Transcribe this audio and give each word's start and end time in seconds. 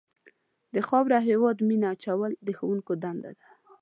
د 0.73 0.75
خاورې 0.87 1.15
او 1.19 1.25
هېواد 1.29 1.57
مینه 1.67 1.87
اچول 1.93 2.31
د 2.45 2.49
ښوونکو 2.57 2.91
دنده 3.03 3.31
ده. 3.39 3.47